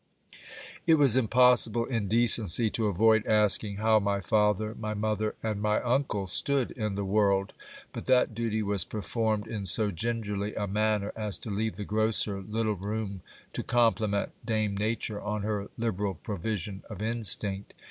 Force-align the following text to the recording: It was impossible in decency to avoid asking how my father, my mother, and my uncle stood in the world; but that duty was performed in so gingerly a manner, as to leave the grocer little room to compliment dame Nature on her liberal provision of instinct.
It 0.87 0.95
was 0.95 1.15
impossible 1.15 1.85
in 1.85 2.07
decency 2.07 2.71
to 2.71 2.87
avoid 2.87 3.23
asking 3.27 3.75
how 3.75 3.99
my 3.99 4.19
father, 4.19 4.73
my 4.73 4.95
mother, 4.95 5.35
and 5.43 5.61
my 5.61 5.79
uncle 5.79 6.25
stood 6.25 6.71
in 6.71 6.95
the 6.95 7.05
world; 7.05 7.53
but 7.93 8.07
that 8.07 8.33
duty 8.33 8.63
was 8.63 8.83
performed 8.83 9.45
in 9.45 9.67
so 9.67 9.91
gingerly 9.91 10.55
a 10.55 10.65
manner, 10.65 11.13
as 11.15 11.37
to 11.37 11.51
leave 11.51 11.75
the 11.75 11.85
grocer 11.85 12.41
little 12.41 12.73
room 12.77 13.21
to 13.53 13.61
compliment 13.61 14.31
dame 14.43 14.75
Nature 14.75 15.21
on 15.21 15.43
her 15.43 15.69
liberal 15.77 16.15
provision 16.15 16.81
of 16.89 17.03
instinct. 17.03 17.75